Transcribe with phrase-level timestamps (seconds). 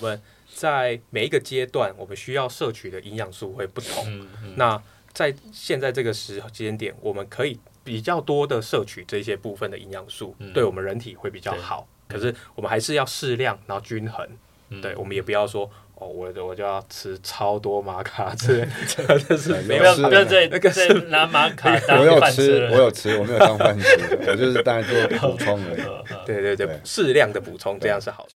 [0.00, 0.20] 我们
[0.54, 4.04] 在每一个阶段，我们需要摄取的营养素会不同。
[4.06, 4.80] 嗯嗯那
[5.12, 11.88] 在现在这个时间点，我们可以比较多的摄取这些部分的营养素，嗯对我们人体会比较好。
[12.08, 14.26] 可是我们还是要适量，然后均衡。
[14.70, 15.64] 嗯对，我们也不要说
[15.94, 18.68] 哦，我我就要吃超多玛卡之类，
[19.26, 25.80] 这是哎没有是不要不要再那个再拿玛卡当 我有饭吃吃，了我有吃，我没有当饭吃，我就是当然做补充而已。
[25.80, 28.30] 呃 呃对对对对，适量的补充，这样是好的。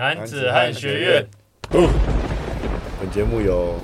[0.00, 1.26] 男子汉学院，
[1.68, 3.78] 本节目由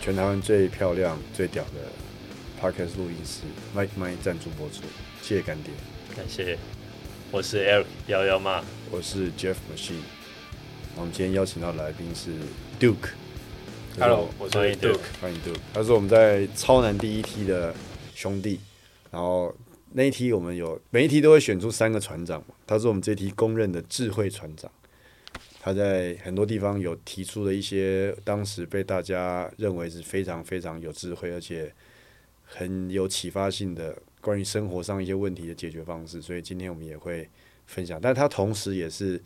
[0.00, 1.82] 全台湾最漂亮、最屌的
[2.58, 3.42] Podcast 录音室
[3.76, 4.84] Mike Mike 赞助播出，
[5.20, 5.70] 谢谢干爹。
[6.16, 6.56] 感谢，
[7.30, 10.00] 我是 Eric 幺幺妈，我是 Jeff Machine，
[10.96, 12.30] 我们今天邀请到的来宾是
[12.80, 13.10] Duke。
[14.00, 15.00] Hello，我是欢迎 Duke。
[15.20, 17.74] 欢迎 Duke，他是我们在超难第一梯的
[18.14, 18.58] 兄弟，
[19.10, 19.54] 然后
[19.92, 24.70] 那一梯我们有每一梯都会选出三个船长嘛，他是我们这一梯公认的智慧船长。
[25.68, 31.70] 他在很多地方有提出了一些当时被大家认为是非常非常有智慧，而且
[32.42, 37.28] 很有启发性的关于生活上一些问题的解决方式，所以今天我们也会
[37.66, 38.00] 分享。
[38.00, 39.20] 但他同时也是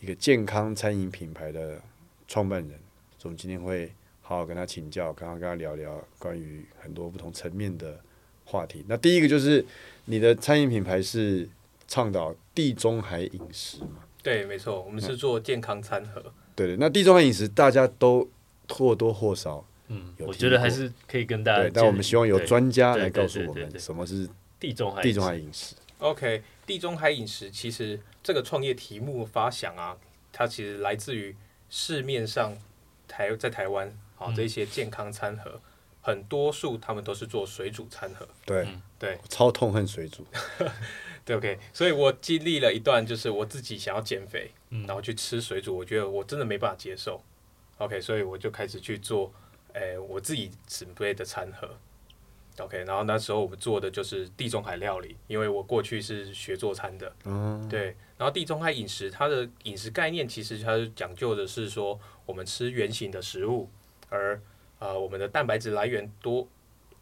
[0.00, 1.80] 一个健康餐饮品牌的
[2.26, 2.70] 创办人，
[3.16, 8.00] 所以我们今天会好好跟他请教，刚刚跟他聊聊关于很多不同层面的
[8.44, 8.84] 话题。
[8.88, 9.64] 那第一个就是
[10.06, 11.48] 你的餐饮品牌是
[11.86, 14.05] 倡导地中海饮食嘛？
[14.26, 16.20] 对，没错，我们是做健康餐盒。
[16.56, 18.28] 对对，那地中海饮食大家都
[18.68, 25.76] 或多或少嗯，有我觉得还是可以跟大家对，但我们希望有对专家来告诉我们什么是地中海地中海饮饮食。
[26.00, 29.96] OK，地中海饮食其实这个创业题目发想啊，
[30.32, 31.36] 它其实来自于
[31.70, 32.52] 市面上
[33.06, 33.86] 台在台湾
[34.18, 35.60] 啊嗯这些健康餐盒，
[36.02, 38.26] 很多数他们都是做水煮餐盒。
[38.44, 40.26] 对，嗯对超痛恨水煮。
[41.26, 47.20] 对，OK，所以我经历了一段就是我自己想要减肥，嗯然后去吃水煮，我觉得我真的没办法接受。
[47.78, 49.30] OK，所以我就开始去做，
[49.74, 51.68] 诶、我自己准备的餐盒。
[52.58, 57.12] OK，然后那时候我们做的就是地中海料理，因为我过去是学做餐的。
[57.24, 63.68] 嗯，对，然后地中海饮食它的饮食概念其实它是讲究的是说，我们吃圆形的食物，
[64.08, 64.40] 而
[64.78, 66.48] 呃我们的蛋白质来源多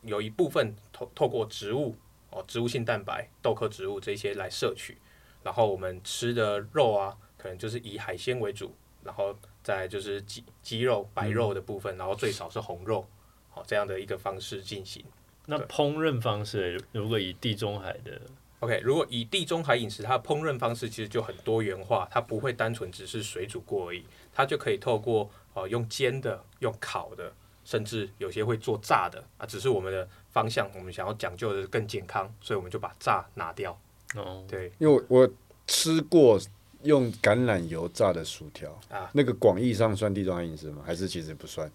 [0.03, 1.95] 有一部分透透过植物
[2.35, 4.99] 哦植物性蛋白、豆科植物这些来摄取，
[5.43, 8.75] 然后我们吃的肉啊，可能就是以海鲜为主，
[9.05, 13.07] 然后再就是鸡鸡肉、白肉的部分，然后最少是红肉，
[13.51, 15.05] 好、这样的一个方式进行。
[15.47, 18.21] 那烹饪方式，如果以地中海的
[18.61, 27.31] ，OK，如果以地中海饮食，它的烹饪方式其实就很多元化，它不会单纯只是水煮过而已，它就可以透过呃用煎的、用烤的，
[27.65, 29.47] 甚至有些会做炸的啊。
[29.47, 33.79] 只是我们的方向，我们想要讲究的是更健康，所以我们就把炸拿掉。
[34.15, 35.31] 哦，对因为我我
[35.67, 36.39] 吃过
[36.83, 40.83] 用橄榄油炸的薯条啊那个广义上算地中海饮食吗？
[40.87, 41.71] 还是其实不算？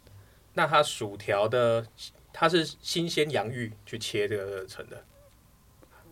[0.54, 1.86] 那它薯条的，
[2.32, 5.04] 它是新鲜洋芋去切这个成的，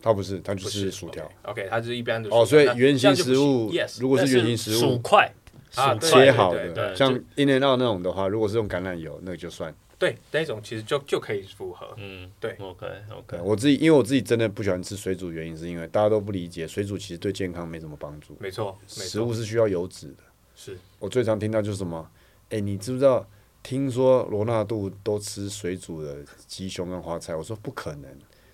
[0.02, 1.24] 它不是，它就是薯条。
[1.44, 5.32] OK，, OK，它是一般的薯哦，所以那原型食物，yes，如果是原型食物薯块
[5.70, 9.74] 切好的，像 In and Out 那种的话，如果是用橄榄油，那个就算。
[10.00, 11.92] 对那种其实就就可以符合。
[11.98, 18.38] 嗯，对 OK OK 我自己，因为我自己真的不喜欢吃水煮，原因是因为大家都不理解，水煮其实对健康没什么帮助。
[18.40, 20.24] 没错，食，物是需要油脂的。
[20.56, 22.08] 是我最常听到就是什么，
[22.50, 23.28] 哎、你知不知道？
[23.64, 28.10] 听说罗纳度都吃水煮的鸡胸跟花菜，我说不可能，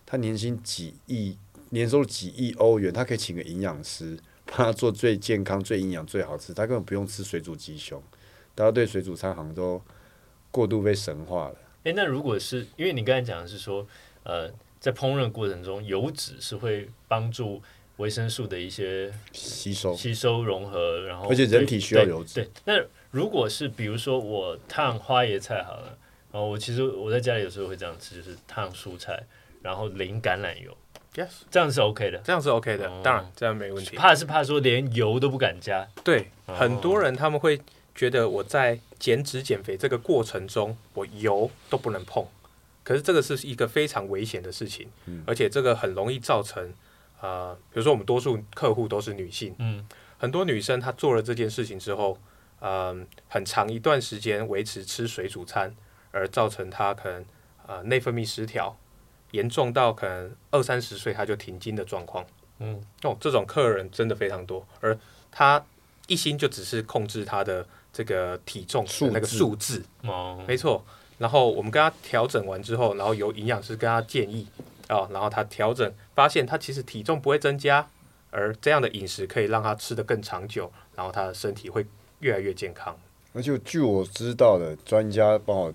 [0.05, 1.37] 他年薪几亿，
[1.69, 4.17] 年收入几亿欧元，他可以请个营养师
[4.55, 8.01] 帮他做最健康、最营养、最好吃，他根本不用吃水煮鸡胸。
[8.53, 9.81] 大家对水煮餐好像都
[10.51, 11.55] 过度被神化了。
[11.83, 13.85] 哎，那如果是因为你刚才讲的是说，
[14.23, 14.47] 呃，
[14.79, 17.61] 在烹饪过程中，油脂是会帮助
[17.97, 25.97] 维生素的一些吸收，吸收融合，然后而且人体需要油脂对，那如果是比如说我烫花椰菜好了，
[26.31, 29.23] 然后我其实我在家里有时候会这样吃，就是烫蔬菜，
[29.61, 30.77] 然后淋橄榄油，
[31.15, 32.17] yes，这样是 OK 的。
[32.19, 33.01] 这样是 OK 的，哦。
[33.03, 33.95] 当然这样没问题。
[33.95, 36.55] 怕是怕说连油都不敢加，对，哦。
[36.55, 37.59] 很多人他们会
[37.93, 42.25] 觉得我在减脂减肥这个过程中，我油都不能碰。
[42.83, 45.23] 可是这个是一个非常危险的事情，嗯。
[45.25, 46.73] 而且这个很容易造成
[47.21, 49.87] 呃，比如说我们多数客户都是女性，嗯，
[50.17, 52.17] 很多女生她做了这件事情之后，
[52.59, 55.73] 嗯、很长一段时间维持吃水煮餐，
[56.11, 57.25] 而造成她可能
[57.65, 58.77] 呃内分泌失调，
[59.33, 62.25] 严重到可能二三十岁他就停经的状况。
[62.59, 64.97] 嗯，哦，这种客人真的非常多，而
[65.31, 65.63] 他
[66.07, 70.83] 一心就只是控制他的这个体重的那个数数字，哦，没错。
[71.17, 74.47] 然后我们跟他调整完之后，然后由营养师跟他建议
[74.89, 77.87] 哦，然后他调整发现他其实体重不会增加，
[78.29, 81.85] 而这样的饮食可以让他吃得更长久，然后他的身体会
[82.19, 82.97] 越来越健康。
[83.33, 85.73] 而且据我知道的，专家帮我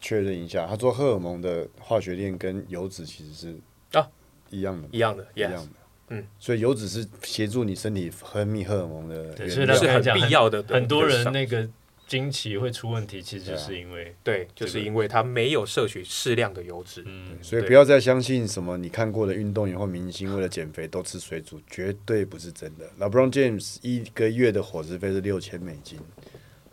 [0.00, 3.56] 确认一下，他说荷尔蒙的化学链跟油脂其实是
[3.98, 4.08] 啊。
[4.50, 5.68] 一样的，一样的一样的。
[6.08, 9.76] 嗯，所以油脂是协助你身体分泌荷尔蒙的对原料。
[9.76, 10.62] 所以是很讲必要的。
[10.62, 11.68] 很多人那那个
[12.06, 17.04] 经期会出问题，其实是因为对，就是因为他没有摄取适量的油脂。
[17.04, 22.88] 嗯，所以不要再相信什么你看过的运动员或明星为了减肥都吃水煮，绝对不是真的。
[22.98, 25.98] LeBron James 一个月的伙食费是六千美金，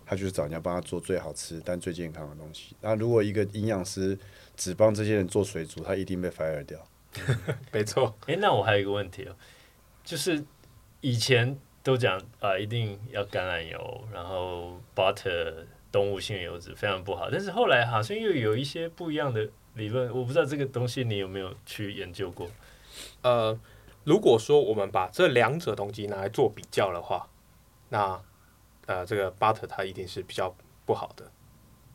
[0.05, 2.75] 他就是找人家帮他做最好吃但最健康的东西。
[2.81, 4.17] 那如果一个营养师
[4.55, 6.79] 只帮这些人做水煮，他一定被 fire 掉。
[7.71, 9.35] 没错，哎，那我还有一个问题哦，
[10.03, 10.43] 就是
[11.01, 15.53] 以前都讲啊、一定要橄榄油，然后 butter
[15.91, 22.49] 动物性油脂非常不好，但是后来好像又有一些不一样的理论，我不知道这个东西你有没有去研究过？
[23.21, 23.57] 呃，
[24.03, 27.29] 如果说我们把这两者东西拿来做比较的话，
[27.89, 28.21] 那
[28.85, 30.53] 呃，这个 butter 它一定是比较
[30.85, 31.25] 不好的，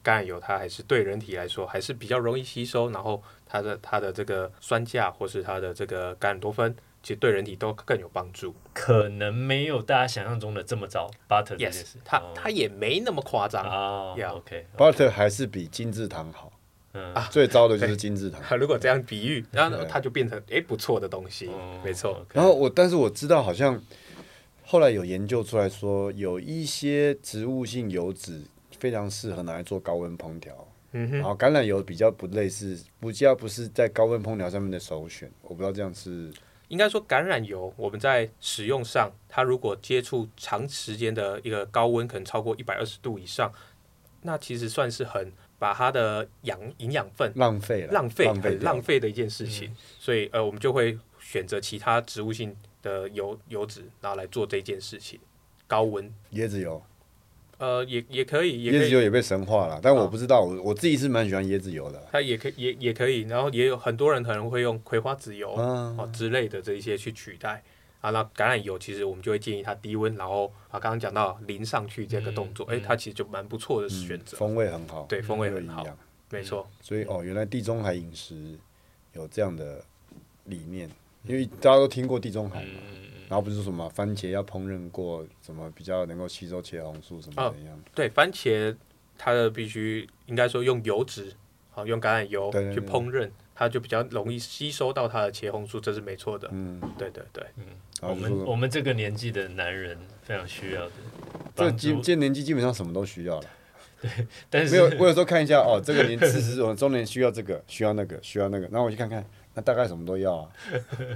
[0.03, 8.55] 橄榄油它还是对人体来说还是比较容易吸收，然后它的它的这个酸价或是它的这个橄榄多酚，其实对人体都更有帮助。
[8.73, 13.63] 可能没有大家想象中的这么糟，butter Yes，它哦它也没那么夸张。
[13.63, 16.53] 啊 Yeah，OK，Butter 还是比金字糖好，
[16.95, 18.59] 嗯最糟的就是精制糖。
[18.59, 22.11] 如果这样比喻，然后对它就变成诶不错的东西，哦没错。
[22.13, 23.81] OK 然后我，但是我知道好像
[24.71, 28.41] 后来有研究出来说，有一些植物性油脂
[28.79, 30.55] 非常适合拿来做高温烹调，
[30.93, 35.29] 嗯哼，然后橄榄油比较不类似，不较不是在高温烹调上面的首选。
[35.43, 36.33] 我不知道这样是
[36.69, 43.53] 应该说橄榄油我们在使用上，它如果接触长时间的一个高温，可能超过一百二十度以上，
[44.23, 55.19] 那其实算是很把它的养营养分浪费了，浪费很浪费的一件事情，所以呃，我们就会选择其他植物性的油油脂，然后来做这件事情。
[55.67, 56.83] 高温，椰子油，
[57.59, 62.09] 呃，也也可以，也可以，椰子油也被神化了，但我啊不知道，我我自己是蛮喜欢椰子油的。
[62.11, 67.63] 它也可以，也也可以，然后也有很多人可能会用葵花籽油啊哦之类的这一些去取代。
[68.01, 75.87] 啊，那橄榄油其实我们就会建议它低温，然后啊，刚刚讲到淋上去这个动作，哎、它其实就蛮不错的嗯选择，风味很好，对，风味很好。
[76.31, 78.59] 没错，所以哦，原来地中海饮食
[79.13, 79.85] 有这样的
[80.45, 80.89] 理念，
[81.25, 87.57] 因为大家都听过地中海嘛，嗯然后不是说什么番茄要烹饪过，什么比较能够吸收茄红素什么哦的。
[87.95, 88.75] 对，番茄
[89.17, 91.33] 它的必须应该说用油脂，
[91.71, 92.75] 好、用橄榄油对对对。
[92.75, 97.45] 去烹饪，它就比较容易吸收到它的茄红素，这是没错的，嗯，对对对，
[98.01, 100.93] 我后就说们我们这个年纪的男人非常需要的
[101.55, 103.47] 这帮助，基这年纪基本上什么都需要了。
[104.51, 109.25] 但是没有，我有时候看一下哦，这个年四十我中年需要这个，需要那个，需要那个，然后我去看看，
[109.55, 110.49] 那大概什么都要啊，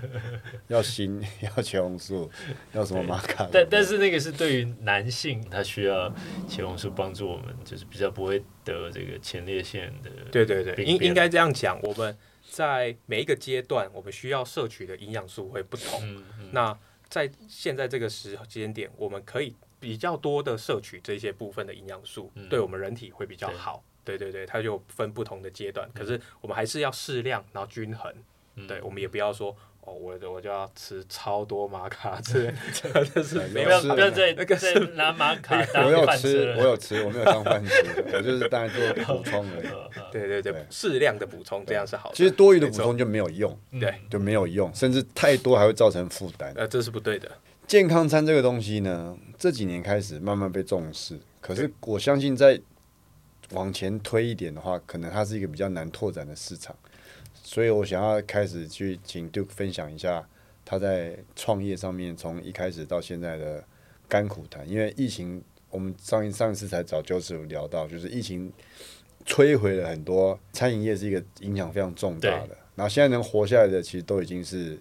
[0.67, 2.29] 要锌， 要茄红素，
[2.73, 3.49] 要什么玛卡。
[3.53, 6.13] 但但是那个是对于男性，他需要
[6.49, 10.11] 茄红素帮助我们，就是比较不会得这个前列腺的。
[10.33, 12.17] 对对对，应应该这样讲，我们
[12.51, 16.01] 在每一个阶段，我们需要摄取的营养素会不同。
[16.03, 16.77] 嗯嗯那
[17.09, 23.85] 在现在这个时间点，我们可以比较多的摄取这些部分的营养素，嗯对我们人体会比较好。
[24.05, 28.13] 对对对，它就分不同的阶段，可是我们还是要适量，然后均衡。
[28.57, 32.55] 嗯对，我们也不要说哦，我我就要吃超多玛卡之类，
[33.13, 36.55] 这是没不要是不要再那个再拿玛卡当我有吃。
[36.57, 37.73] 我有吃，我没有当饭吃，
[38.13, 39.67] 我就是当然做补充而已。
[40.13, 42.15] 对对对，适量的补充，这样是好的。
[42.15, 46.53] 其实多余的补充就没有用，对，就没有用，甚至太多还会造成负担。
[46.55, 47.29] 呃，这是不对的。
[47.67, 52.61] 健康餐这个东西呢，这几年开始慢慢被重视，可是我相信在
[53.55, 56.77] 往前推一点的话，可能它是一个比较难拓展的市场，
[57.33, 60.29] 所以我想要开始去请 Duke 分享一下
[60.65, 63.65] 他在创业上面从一开始到现在的
[64.09, 64.69] 甘苦谈。
[64.69, 68.53] 因为疫情，我们上一上一次才找 Joseph 聊到，就是疫情
[69.25, 74.79] 摧毁了很多餐饮业是一个影响非常重大的，然后现在能活下来的，其实都已经是。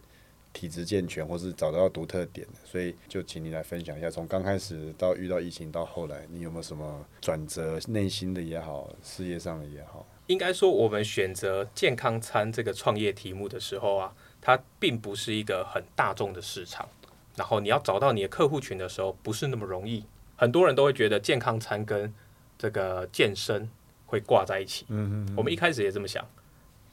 [0.54, 7.80] 体质健全，或是找到独特点的，所以就请你来分享一下，从刚开始到遇到疫情到后来，你有没有什么转折？
[7.88, 10.06] 内心的也好，事业上的也好。
[10.28, 16.88] 应该说，我们选择健康餐这个创业题目的时候啊，它并不是一个很大众的市场。
[17.36, 20.06] 然后你要找到你的客户群的时候，不是那么容易。
[20.38, 22.14] 很多人都会觉得健康餐跟
[22.58, 23.68] 这个健身
[24.06, 24.86] 会挂在一起。
[24.90, 26.26] 嗯嗯我们一开始也这么想，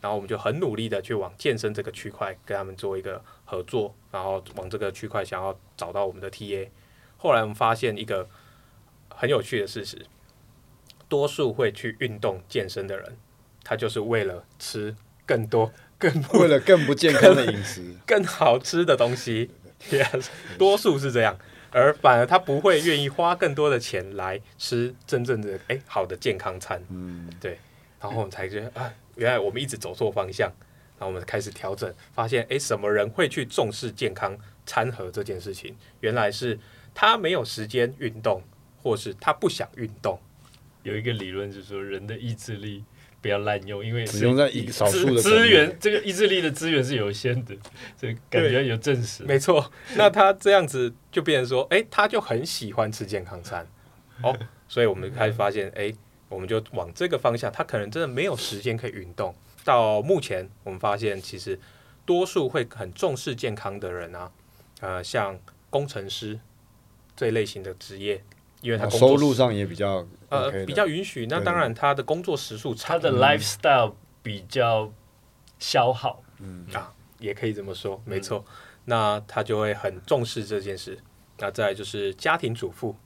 [0.00, 6.68] 然后我们就很努力的去往健身这个区块跟他们做一个合作，然后往这个区块想要找到我们的 TA。
[7.16, 8.28] 后来我们发现一个
[9.08, 10.06] 很有趣的事实，
[11.08, 13.16] 多数会去运动健身的人，
[13.62, 19.50] 他就是为了吃更多、更为了更不健康的饮食， 更好吃的东西。
[19.90, 20.26] Yes，
[20.58, 21.38] 多数是这样。
[21.72, 26.82] 而反而他不会愿意花更多的钱来吃真正的哎好的健康餐。
[26.90, 27.30] 嗯，
[28.00, 30.50] 然后我们才觉得啊，原来我们一直走错方向，
[30.98, 35.76] 然后我们开始调整，发现诶，什么人会去重视健康餐盒这件事情？
[36.00, 36.58] 原来是
[36.94, 38.42] 他没有时间运动，
[38.82, 40.18] 或是他不想运动。
[40.84, 42.82] 有一个理论就是说，人的意志力
[43.20, 47.54] 不要滥用，因为只用在一少数的资资源，这个意志力的资源是有限的，
[48.00, 49.22] 这感觉有证实。
[49.24, 53.66] 没错，那他这样子就变成说，诶，他就很喜欢吃健康餐
[54.22, 54.34] 哦，
[54.66, 55.94] 所以我们开始发现，诶，
[56.30, 59.34] 我们就往这个方向，他可能真的没有时间可以运动。
[59.62, 61.60] 到目前，我们发现其实
[62.06, 64.32] 多数会很重视健康的人啊，
[64.80, 66.40] 呃，像工程师
[67.14, 68.24] 这类型的职业，
[68.62, 74.90] 因为他工作收入上也比较呃比较允许，那当然他的工作时数长，他的 lifestyle 比较
[75.58, 78.42] 消耗，嗯啊，也可以这么说，没错。
[78.86, 80.98] 那他就会很重视这件事。
[81.38, 82.96] 那再就是家庭主妇，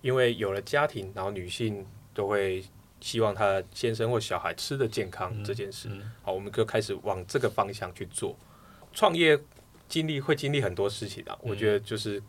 [0.00, 2.64] 因为有了家庭，然后女性都会
[3.00, 5.88] 希望他先生或小孩吃的健康这件事。
[5.90, 8.34] 嗯好，我们就开始往这个方向去做。
[8.92, 9.38] 创业
[9.88, 12.22] 经历会经历很多事情啊，我觉得就是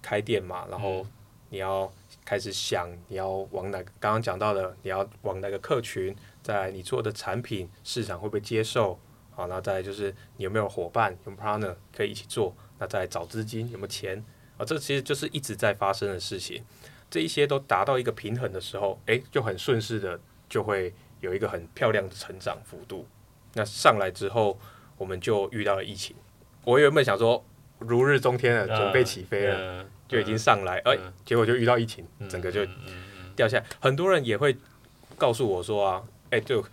[0.00, 1.04] 开店嘛，然后
[1.48, 1.90] 你要
[2.24, 8.96] 开始想你要往哪个，刚刚讲到的，你要往哪个客群，在你做的产品市场会不会接受，
[9.30, 14.24] 好，那再来就是你有没有伙伴，有 partner 可以一起做，那再来找资金有没有钱，
[14.56, 16.62] 啊，这其实就是一直在发生的事情。
[17.10, 23.06] 这一些都达到一个平衡的时候，诶，就很顺势的就会有一个很漂亮的成长幅度。
[23.54, 24.58] 那上来之后，
[24.96, 26.14] 我们就遇到了疫情。
[26.64, 27.44] 我原本想说
[27.78, 32.64] 如日中天了，准备起飞了，就已经上来，哎、嗯结果就遇到疫情，整个就
[33.34, 33.66] 掉下来。
[33.80, 34.56] 很多人也会
[35.18, 36.64] 告诉我说啊，哎、就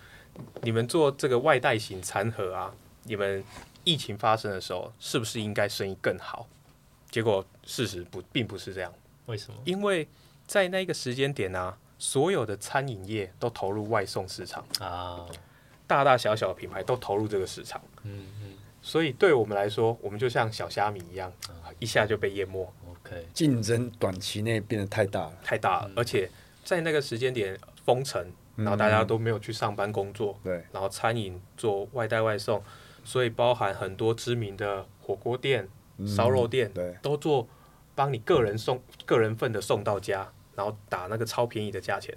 [0.61, 2.71] 你们做这个外带型餐盒啊，
[3.03, 3.43] 你们
[3.83, 6.47] 疫情发生的时候，是不是应该生意更好？
[7.09, 8.93] 结果事实不并不是这样，
[9.27, 9.57] 为什么？
[9.65, 10.07] 因为
[10.47, 15.25] 在那个时间点啊，所有的餐饮业都投入外送市场，啊，
[15.85, 18.53] 大大小小的品牌都投入这个市场，嗯嗯。
[18.81, 21.29] 所以对我们来说，我们就像小虾米一样，
[21.79, 22.71] 一下就被淹没。
[22.89, 25.33] ，OK，竞争短期内变得太大了。
[25.43, 26.29] 太大了，而且
[26.63, 32.63] 在那个时间点封城，然后大家都没有去上班工作，对，然后餐饮做外带外送，
[33.03, 36.07] 所以包含很多知名的火锅店、嗯。
[36.07, 37.45] 烧肉店对，都做
[37.93, 42.13] 帮你个人送个人份的送到家，然后打那个超便宜的价钱。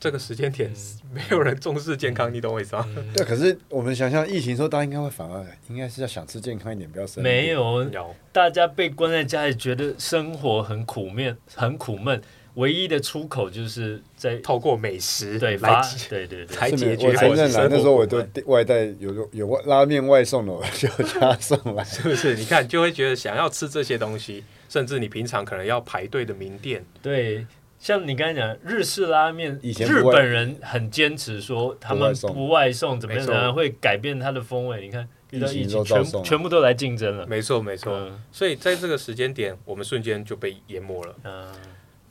[0.00, 0.68] 这个时间点
[1.14, 2.84] 没有人重视健康，你懂我意思吗？
[3.14, 7.88] 对，可是我们想象疫情的时候，大家应该会反而应该是要想吃健康一点，不要生病没有，
[8.32, 12.20] 大家被关在家里，觉得生活很苦面，很苦闷，
[12.54, 21.84] 唯一的出口就是在透过美食对发来解对对对，来解决我承认了，那时候我都外带有有外拉面外送的，我就加送来。
[21.86, 22.34] 是不是？
[22.34, 27.46] 你看就会觉得想要吃这些东西，甚至你平常可能要排队的名店，对，
[27.82, 34.80] 像你刚才讲日式拉面，日本人很坚持说他们不外送怎么样没错怎么样会改变它的风味。
[34.80, 37.26] 你看遇到疫疫情情，全都照送全部都来竞争了。
[37.26, 37.92] 没错没错。
[37.92, 41.16] 嗯所以在这个时间点，我们瞬间就被淹没了。
[41.24, 41.52] 嗯，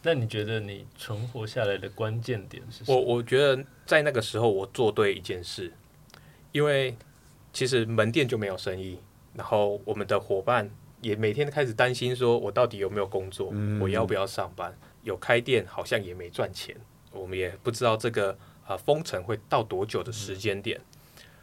[0.03, 3.05] 那你觉得你存活下来的关键点是什我么？
[3.05, 5.71] 我我觉得在那个时候，我做对一件事，
[6.51, 6.93] 因为
[7.53, 8.99] 其实门店就没有生意，
[9.35, 14.77] 然后我们的伙伴也每天开始担心，说我到底有没有工作，嗯我要不要上班？
[15.03, 16.75] 有开店好像也没赚钱，
[17.11, 20.79] 我们也不知道这个呃封城会到多久的时间点，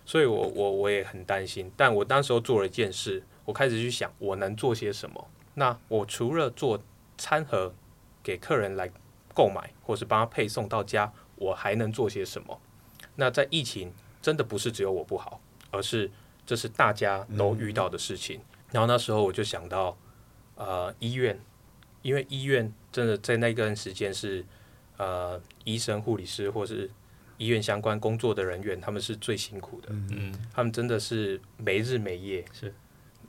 [0.05, 1.71] 所以我我我也很担心。
[1.77, 5.29] 但我当时候做了一件事，我开始去想我能做些什么。
[5.55, 6.81] 那我除了做
[7.17, 7.75] 餐盒
[8.23, 8.91] 给客人来
[9.35, 12.61] 购买，或是帮他配送到家，我还能做些什么？
[13.17, 16.11] 那在疫情真的不是只有我不好，而是
[16.47, 18.41] 这是大家都遇到的事情。
[18.71, 19.99] 然后那时候我就想到，
[20.55, 21.41] 呃，医院，
[22.03, 24.45] 因为医院真的在那段时间是
[24.97, 26.91] 呃医生、护理师或是
[27.37, 32.75] 医院相关工作的人员，他们是最辛苦的，嗯，他们真的是没日没夜，是，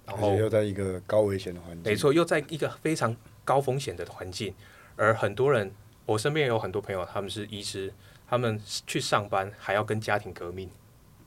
[0.05, 4.53] 然后又在一个高危险的环境，没，错，又在一个非常高风险的环境，
[4.95, 5.71] 而很多人，
[6.05, 7.93] 我身边有很多朋友，他们是医师，
[8.27, 10.69] 他们去上班还要跟家庭革命。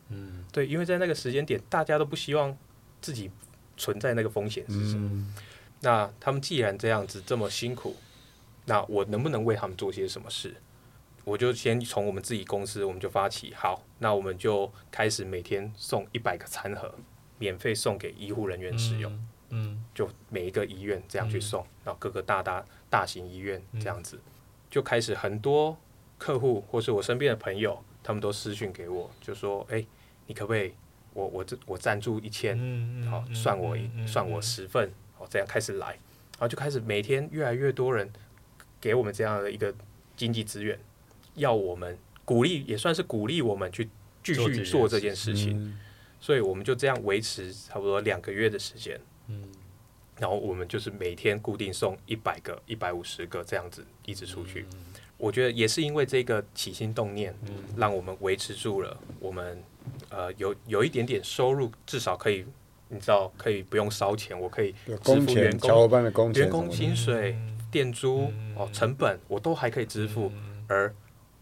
[0.09, 2.57] 嗯，对，因为在那个时间点，大家都不希望
[3.01, 3.31] 自己
[3.77, 5.01] 存在那个风险之中。
[5.01, 5.35] 嗯，
[5.81, 7.97] 那他们既然这样子这么辛苦，
[8.65, 10.55] 那我能不能为他们做些什么事？
[11.25, 16.95] 我就先从我们自己公司，我们就发起，好，那我们就开始每天送一百个餐盒，
[17.39, 19.27] 免费送给医护人员使用。
[19.51, 24.19] 嗯，就每一个医院这样去送，然后各个大大大型医院这样子，
[24.71, 25.77] 就开始很多
[26.19, 29.85] 客户或是我身边的朋友，他们都私讯给我，就说：“哎、
[30.27, 30.73] 你可不可以
[31.13, 38.11] 我我这我赞助一千，嗯好算我一算我十份，好这样开始来，然后就开始每天越来越多人
[38.83, 39.73] 给我们这样的一个
[40.17, 40.77] 经济资源，
[41.37, 43.89] 要我们鼓励，也算是鼓励我们去
[44.25, 45.57] 继续做这件事情。
[45.57, 45.79] 嗯。
[46.21, 49.01] 所以我们就这样维持差不多两个月的时间。
[49.29, 49.45] 嗯。
[50.19, 54.67] 然后我们就是每天固定送一百个、一百五十个这样子一直出去。
[55.17, 57.55] 我觉得也是因为这个起心动念，嗯。
[57.77, 59.63] 让我们维持住了我们
[60.11, 62.45] 呃有有一点点收入，至少可以
[62.89, 64.73] 你知道可以不用烧钱，我可以
[65.03, 67.37] 支、付员工小伙伴的工钱员工薪水、
[67.73, 68.55] 店租嗯。
[68.57, 70.65] 哦成本我都还可以支付，嗯。
[70.69, 70.95] 而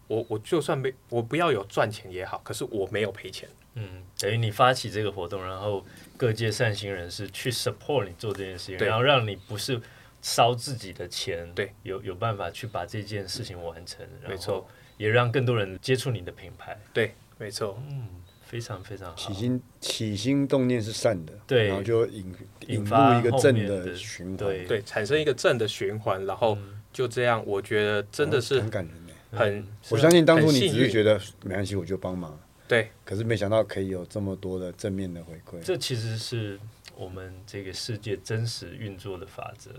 [0.07, 3.47] 我我就算没我不要有赚钱也好，可是我没有赔钱。
[3.75, 5.85] 嗯，等于你发起这个活动，然后
[6.17, 9.79] 各界善心人士去 support 你做这件事情，然后让你不是
[10.21, 18.09] 烧自己的钱，对，有有办法去把这件事情完成，没错，也让更多人接触你的品牌，对，没错，嗯，
[18.51, 19.15] 非常非常好。
[19.15, 19.33] 起。
[19.33, 21.67] 心起心动念是善的，对。
[21.67, 22.35] 然后就引
[22.67, 24.65] 引入一个正的的循环，对。
[24.65, 26.77] 对，产生一个正的循环，然后嗯。
[26.91, 29.13] 就这样，我觉得真的是很感人呢。
[29.31, 32.89] 很我相信当初你只是觉得没关系，我就帮忙，对。
[33.05, 35.63] 可是没想到可以有这么多的正面的回馈。
[35.63, 36.59] 这其实是
[36.97, 39.71] 我们这个世界真实运作的法则。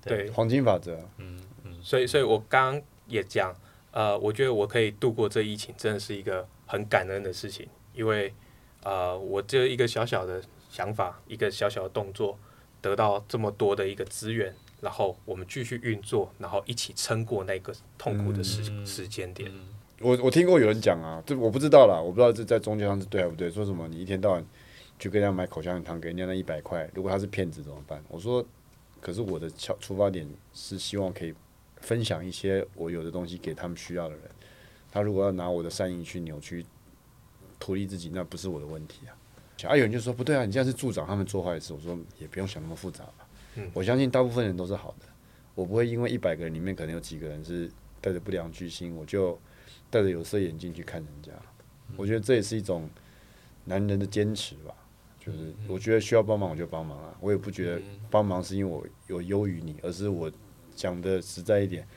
[0.00, 3.54] 对，黄金法则，嗯嗯，所以，所以我刚刚也讲，
[3.90, 8.32] 呃，我觉得我可以度过这疫情，真的是一个很感恩的事情，因为
[8.82, 12.38] 呃，我这一个小小的想法，一个小小的动作，
[12.80, 19.50] 得到这么多的一个资源，然后我们继续运作，然后一起撑过那个痛苦的时、嗯时间点。
[20.00, 23.50] 我我听过有人讲啊，这我不知道啦，我不知道这在宗教上是对还不对。
[23.50, 24.44] 说什么你一天到晚
[24.98, 28.02] 去跟人家买口香糖，给人家那一百块，如果他是骗子怎么办？
[28.08, 28.44] 我说，
[29.00, 31.32] 可是我的出出发点是希望可以
[31.80, 34.22] 分享一些我有的东西给他们需要的人。
[34.90, 36.66] 他如果要拿我的善意去扭曲、
[37.64, 39.16] 图利自己，那不是我的问题啊。
[39.66, 41.72] 啊，有人就说不对啊，你这样是助长他们做坏事。
[41.72, 43.26] 我说也不用想那么复杂吧。
[43.56, 45.06] 嗯我相信大部分人都是好的，
[45.54, 47.70] 我不会因为一百个人里面可能有几个人是
[48.02, 49.40] 带着不良居心，我就
[49.88, 51.32] 戴着有色眼镜去看人家。
[51.96, 52.86] 我觉得这也是一种
[53.64, 54.74] 男人的坚持吧。
[55.18, 60.30] 就是我觉得需要帮忙我就帮忙啊，我也不觉得帮忙是因为我有优于你，而是我
[60.76, 61.88] 讲的实在一点。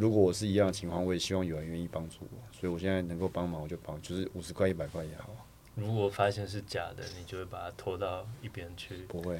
[0.00, 5.28] 如果我是一样的情况，我也希望有人愿意帮助我，所以我现在能够帮忙我就帮，就是五十块、一百块也好，
[5.74, 8.94] 如果发现是假的，你就会把它拖到一边去。
[9.06, 9.38] 不会。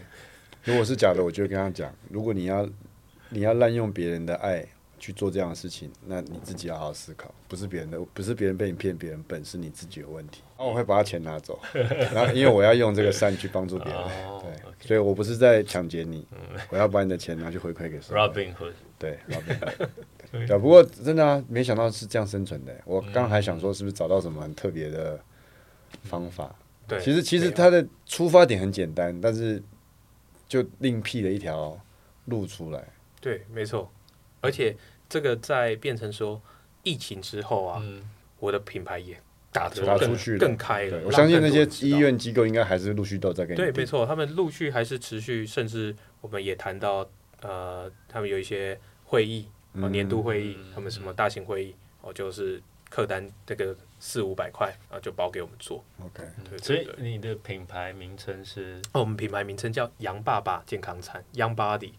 [0.63, 2.69] 如果是假的，我就会跟他讲，如果你要
[3.31, 4.63] 你要滥用别人的爱
[4.99, 10.43] 去做这样的事情，那你自己要好好思考，不是别人的，不是别人被你骗，别人笨，是你自己有问题。
[10.59, 11.59] 然后我会把他钱拿走，
[12.13, 16.27] 然后因为我要用这个善去帮助别人，哦对所以我不是在抢劫你，
[16.69, 17.99] 我要把你的钱拿去回馈给。
[18.01, 19.89] Robin Hood，对，Robin。
[20.33, 22.73] 对，不过真的啊，没想到是这样生存的。
[22.85, 25.19] 我刚还想说，是不是找到什么很特别的
[26.05, 26.55] 方法？
[26.87, 29.63] 对，其实其实它的出发点很简单，但是
[30.49, 31.79] 就另辟了一条
[32.27, 32.85] 路出来。
[33.21, 33.91] 对，没错。
[34.41, 34.77] 而且
[35.09, 36.41] 这个在变成说
[36.83, 38.03] 疫情之后啊，嗯，
[38.39, 39.21] 我的品牌也
[39.53, 41.01] 打得出去了更开了。
[41.05, 47.09] 我相信那些医院机构应该还是陆续都在给你对，订没错，他们陆续还是持续，甚至我们也谈到，
[47.43, 55.85] 呃，他们有一些会议，哦，年度会议，他们什么大型会议，哦，就是客单这个四五百块然后，就包给我们做。
[56.05, 56.89] OK，对所以。
[56.99, 61.93] 你的品牌名称是哦，我们品牌名称叫杨爸爸健康餐 （Young Body），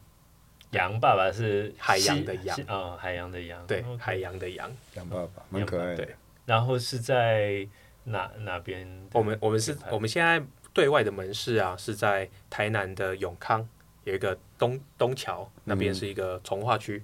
[0.71, 4.69] 羊爸爸是海洋的洋西哦，海洋的洋，对海洋的洋。
[4.95, 6.15] 杨爸爸蛮可爱的对。
[6.45, 7.65] 然后是在
[8.03, 9.07] 哪哪边？
[9.13, 13.65] 我们我们是我们现在对外的门市啊，是在台南的永康
[14.03, 17.01] 有一个东东桥那边嗯是一个从化区，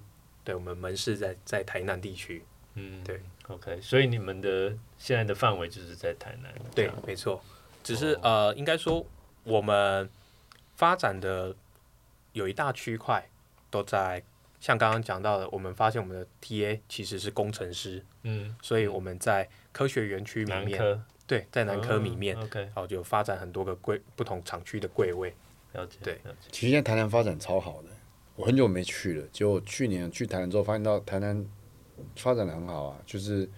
[0.48, 2.42] 对我们门市在在台南地区。
[2.76, 7.44] 嗯对，OK，所以你们的现在的范围就是在台南，对，没错，
[7.84, 8.20] 只是、哦。
[8.24, 9.06] 呃，应该说
[9.44, 10.10] 我们
[10.78, 11.54] 发展的
[12.32, 13.28] 有一大区块
[13.70, 14.24] 都在，
[14.62, 25.36] 像刚刚讲到的，我们发现我们的 TA 其实是工程师，嗯，所以我们在科学园区里面，对，在南科里面，哦，OK，然后就发展很多个柜不同厂区的柜位。
[25.74, 27.90] 了解，对了解，其实现在台南发展超好的，
[28.38, 31.44] 我很久没去了，结果去年去台南之后，发现到台南
[32.16, 33.50] 发展的很好啊，就是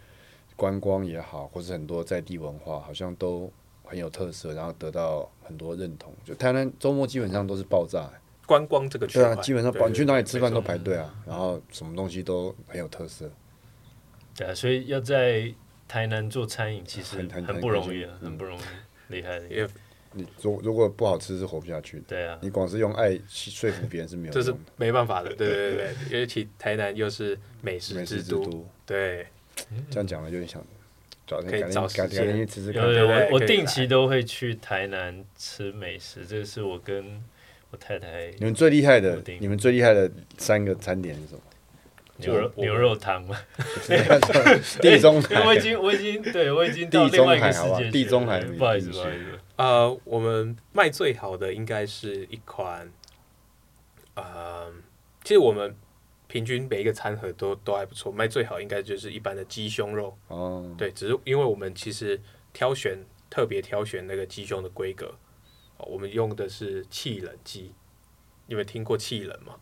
[0.55, 3.51] 观光也好，或是很多在地文化，好像都
[3.83, 6.13] 很有特色，然后得到很多认同。
[6.23, 8.09] 就台南周末基本上都是爆炸、
[8.45, 13.29] 观光这个对啊，基本上对你去哪里吃饭都排队啊，然后什么东西都很有特色。
[14.33, 15.53] 对啊，所以要在
[15.89, 18.61] 台南做餐饮，其实很很很不容易啊，很很不容易，
[19.09, 19.67] 厉害的，也
[20.13, 24.53] 你如如果不好吃是活不下去的，对啊，你光是用爱去说服别人是没有这是。
[24.75, 29.27] 没办法的，对对对对，尤其台南又是美食美之都，食之都，对，
[29.91, 30.65] 这样讲了就点想
[31.27, 32.91] 找可以改天找时间改改天去吃吃看有。
[32.91, 37.21] 有，对对我我定期都会去台南吃美食，这个是我跟
[37.69, 41.41] 我太太你们最厉害的你们最厉害的三个餐点是什么？
[42.17, 43.39] 牛肉牛肉汤嘛，
[44.81, 45.45] 地中海。
[45.45, 52.89] 我已海，经我已经对我已经到地中另外一个世界地中海不好意思不好意思，呃，我们卖最好的应该是一款，
[54.13, 54.71] 呃，
[55.21, 55.75] 其实我们
[56.29, 62.17] 平均每一个餐盒都都还不错，卖最好应该就是一般的鸡胸肉，哦，对，只是因为我们其实
[62.53, 65.13] 挑选特别挑选那个鸡胸的规格，
[65.75, 67.73] 哦我们用的是气冷鸡，
[68.47, 69.57] 你们听过气冷吗？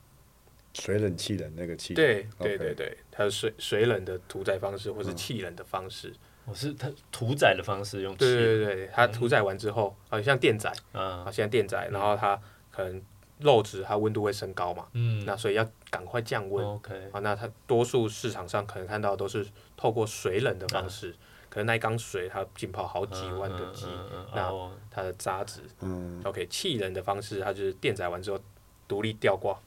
[0.76, 5.18] 水冷气冷那个气，对对对对，它是水水冷的屠宰方式，或是嗯。
[5.18, 6.14] 气冷的方式。
[6.50, 12.40] 我是它屠宰的方式用气对对对对，它屠宰完之后，啊，像电宰啊，啊，现在电宰，然后它
[12.72, 13.02] 可能
[13.40, 15.26] 肉质它温度会升高嘛，嗯。
[15.26, 16.66] 那所以要赶快降温。
[16.66, 20.80] ，OK，啊，那它多数市场上可能看到都是透过水冷的啊。
[20.80, 21.14] 方式，
[21.50, 24.72] 可能那一缸水它浸泡好几万个鸡，嗯嗯嗯那哦。
[24.90, 28.40] 它的渣子嗯，OK 气冷的方式，它就是电宰完之后
[28.88, 29.60] 独立吊挂，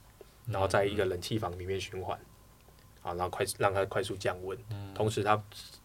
[0.46, 2.18] 然后在一个冷气房里面循环，
[3.02, 4.58] 啊，然后快让它快速降温，
[4.94, 5.40] 同时它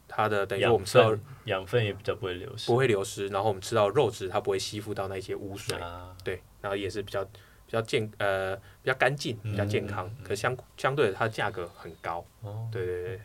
[0.07, 1.15] 它的等于说我们吃到
[1.45, 2.67] 养分也比较不会流失。
[2.67, 13.19] 不会流失，然后我们吃到肉质它不会吸附到那些污水，啊，对，然后也是比较比较健呃比较干净，比较健康，嗯可相相对的它价格很高，哦，对对对，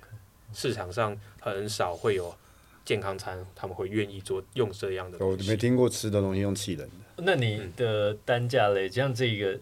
[0.53, 2.35] 市场上很少会有
[2.85, 5.51] 健康餐，他们会愿意做用这样的我东西。
[5.51, 8.89] 没听过吃的东西用气冷的，那你的单价嘞？
[8.89, 9.59] 像这个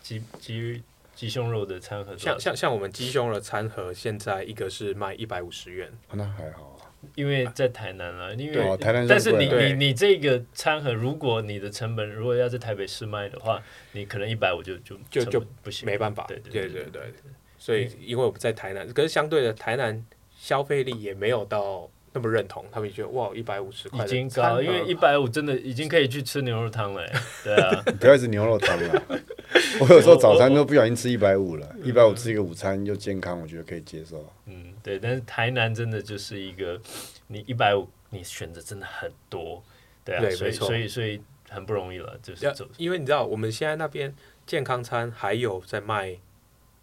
[0.00, 0.82] 鸡鸡
[1.20, 16.24] 鸡胸肉的餐盒像像像我们鸡胸的餐盒，现在一个是卖一百五十元，啊那还好啊，因为在台南啊，因为台南但是你你你这个餐盒，如果你的成本如果要在台北市卖的话，你可能一百五就就就就不行，没办法。
[16.26, 16.84] 对对对。
[16.84, 17.12] 对对，
[17.58, 20.02] 所以因为我们在台南，可是相对的台南
[20.38, 29.02] 消费力也没有到那么认同，他们也觉得哇一百五十块已经高，因为一百五真的已经可以去吃牛肉汤了，哎对啊，你不要一直牛肉汤了。
[29.80, 34.28] 我有时候早餐都不小心吃一百五了，一百五吃一个午餐又健康，我觉得可以接受。
[34.46, 36.80] 嗯，对，但是台南真的就是一个
[37.28, 39.62] 你一百五，你选择真的很多，
[40.04, 40.66] 对啊，所以对没错。
[40.66, 42.66] 所以所以很不容易了，就是要走。
[42.76, 44.12] 因为你知道我们现在那边
[44.46, 46.16] 健康餐还有在卖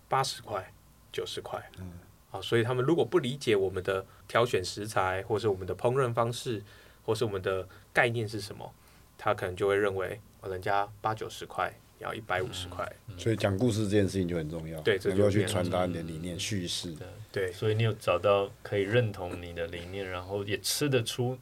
[0.08, 0.72] 八十块、
[1.12, 1.92] 九十块，嗯，
[2.32, 6.62] 啊，所以他们如果不理解我们的挑选食材，或是我们的烹饪方式，
[7.06, 8.74] 或是我们的概念是什么，
[9.18, 12.86] 他可能就会认为哦人家八九十块要一百五十块，
[13.18, 16.94] 所以讲故事这件事情就很重要，对这就要去传达你的理念、叙事。
[17.32, 21.38] 对所以你有找到可以认同你的理念，然后也吃得出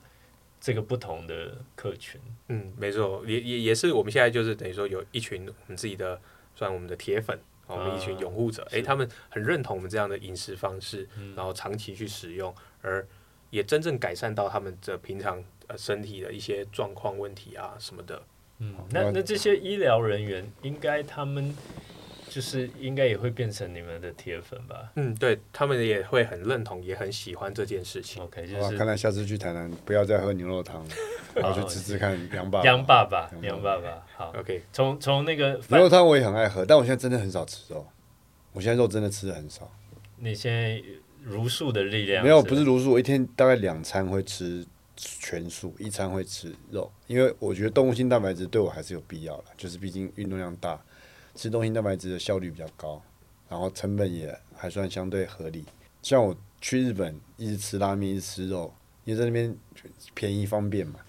[0.61, 2.21] 这个不同的客群。
[2.49, 6.21] 嗯，没错，也也也是我们现在就是等于说有一群我们自己的，
[6.55, 7.39] 算我们的铁粉。
[7.67, 13.05] 哦我们一群啊拥护者，诶，是他们很认同我们这样的饮食方式，然后长期去使用，而
[13.49, 18.21] 也真正改善到他们的平常呃身体的一些状况问题啊什么的。
[18.59, 21.55] 嗯，那那这些医疗人员应该他们
[22.35, 28.21] 就是应该也会变成你们的铁粉吧嗯，对他们也会很认同，也很喜欢这件事情。
[28.21, 30.89] ？OK，哇，就是看来下次去台南不要再喝牛肉汤了，
[31.33, 32.65] 然后去吃吃看杨爸爸。
[32.65, 37.87] 杨爸爸，杨杨爸爸，好，OK，从从那个牛肉汤我也很爱喝，但我现在真的很少吃肉。
[38.51, 39.71] 我现在肉真的吃的很少，
[40.17, 40.83] 你现在
[41.23, 44.65] 茹素的力量没有不是茹素，我一天大概两餐会吃
[44.97, 50.77] 全素，一餐会吃肉，因为我觉得动物性蛋白质对我还是有必要的，就是毕竟运动量大，
[51.35, 53.01] 吃动物性蛋白质的效率比较高，
[53.49, 55.65] 然后成本也还算相对合理。
[56.01, 59.55] 像我去日本一直吃拉面，一直吃肉，因为在那边
[60.13, 60.99] 便宜方便嘛。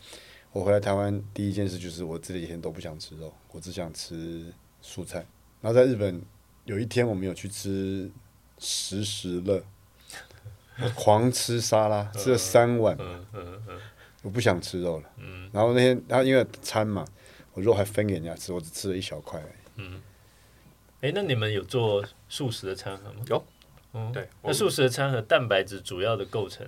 [0.53, 5.25] 我回来台湾第一件事就是我这几天都不想吃肉，我只想吃蔬菜。
[5.61, 6.21] 然后在日本
[6.65, 8.11] 有一天我们有去吃
[8.59, 9.63] 食食乐，
[10.95, 12.97] 狂吃沙拉，吃了三碗，
[14.23, 15.11] 我不想吃肉了。
[15.19, 17.05] 嗯然后那天他因为餐嘛，
[17.53, 19.83] 我肉还分给人家吃，我只吃了一小块而已。
[21.01, 21.09] 嗯。
[21.09, 23.21] 哎，那你们有做素食的餐盒吗？
[23.29, 23.45] 有。
[23.93, 26.67] 嗯，对，那素食的餐盒蛋白质主要的构成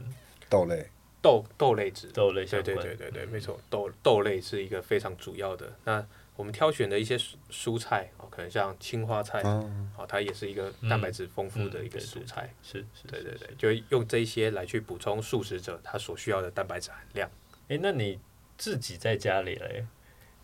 [0.48, 0.88] 豆类，
[1.20, 5.70] 豆豆类质，豆类对对相关，对对对，没错，豆豆类是一个非常主要的。
[5.84, 12.54] 那我们挑选的一些蔬蔬菜哦，可能像青花菜，嗯，哦，它也是一个蛋白质丰富的一个蔬菜。
[12.62, 17.28] 是是，对对对，就用这些来去补充素食者他所需要的蛋白质含量。
[17.68, 18.18] 哎，那你
[18.56, 19.84] 自己在家里嘞？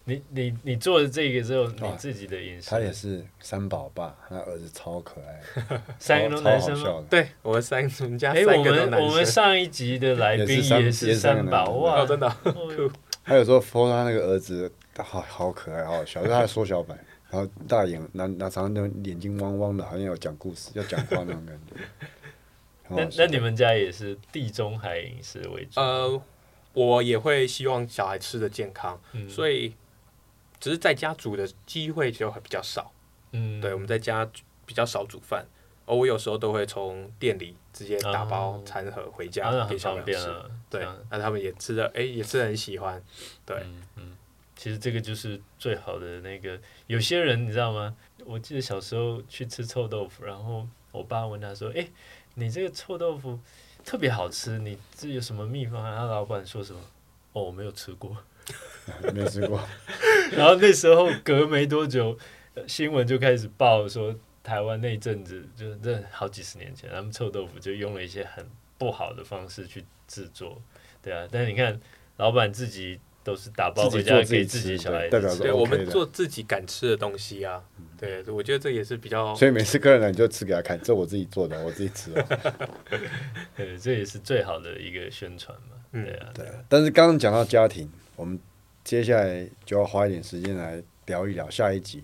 [0.07, 5.41] 你你你做了这个之后，你自己的饮食，他也是三宝爸，他儿子超可爱，
[5.99, 7.05] 三个都超男生吗？
[7.09, 9.09] 对我们三，我们家哎，三我们个都男生。
[9.09, 12.91] 我们上一集的来宾也是三宝哇，哦，真的哦， 哦
[13.25, 16.99] 他有时候 po 他那个儿子，好好可爱，好好笑，就是他的缩小版，
[17.31, 21.83] 然后大眼，那那常常那眼睛汪汪的，好像要讲故事、要讲话那种感觉。
[22.91, 25.81] 那那你们家也是地中海饮食为主？
[25.81, 26.23] 呃，
[26.75, 29.75] 我也会希望小孩吃的健康，嗯所以
[30.65, 32.91] 只是在家煮的机会就会比较少。
[33.33, 34.27] 嗯，对，我们在家
[34.65, 35.45] 比较少煮饭，
[35.85, 40.25] 而我有时候都会从店里直接打包哦餐盒回当家给小朋友吃。
[40.25, 40.51] 方便了。
[40.71, 43.05] 对那他们也吃的，哎、也吃的很喜欢。
[43.45, 44.17] 对，嗯嗯，
[44.57, 46.59] 其实这个就是最好的那个。
[46.87, 47.95] 有些人你知道吗？
[48.25, 51.87] 我记得小时候去吃臭豆腐，然后我爸问他说：“哎、
[52.33, 53.39] 你这个臭豆腐
[53.85, 56.81] 特别好吃，你这有什么秘方啊？”然后老板说什么？
[57.35, 58.17] 哦，我没有吃过。
[59.15, 59.61] 没吃过。
[60.37, 62.17] 然后那时候隔没多久，
[62.55, 68.45] 呃新闻就开始报说，台湾那阵子就是这好几十年前，他们臭豆腐就用了一些很
[68.79, 70.61] 不好的方式去制作，
[71.03, 71.27] 对啊。
[71.31, 71.81] 但是你看，
[72.17, 77.63] 老板自己都是打包自回家自己给自己吃小孩子吃对代表说 OK 我们做自己敢吃的东西啊。
[77.97, 82.69] 对，我觉得这也是比较所以每次客人来你就吃给他看，这我自己做的，我自己吃哦。
[83.57, 85.77] 对，这也是最好的一个宣传嘛。
[85.93, 88.39] 嗯对啊，对啊，但是刚刚讲到家庭，我们
[88.85, 92.03] 接下来就要花一点时间来聊一聊下一集，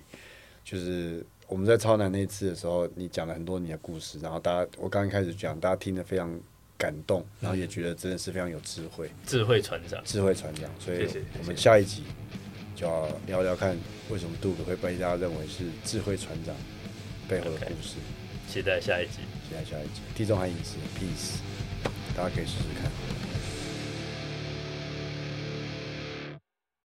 [0.64, 6.40] 就是我们在超南那次的时候，你讲了很多你的故事，然后大家我刚刚开始讲，大家听得非常
[6.78, 11.06] 感动，然后也觉得真的是非常有智慧，智慧船长，智慧船长，所以
[11.38, 12.02] 我们下一集
[12.74, 13.76] 就要聊聊看
[14.08, 16.56] 为什么杜克会被大家认为是智慧船长
[17.28, 17.96] 背后的故事。
[18.48, 19.18] 期待下一集。
[19.46, 21.40] 期待下一集，地中海饮食 Peace，
[22.16, 23.19] 大家可以试试看。